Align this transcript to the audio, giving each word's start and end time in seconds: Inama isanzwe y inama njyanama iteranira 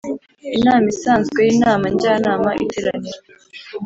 Inama 0.57 0.87
isanzwe 0.93 1.39
y 1.47 1.51
inama 1.57 1.85
njyanama 1.93 2.49
iteranira 2.63 3.19